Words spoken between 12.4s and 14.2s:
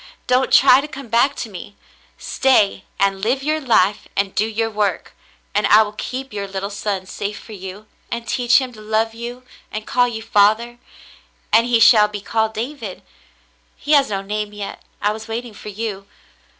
David. He has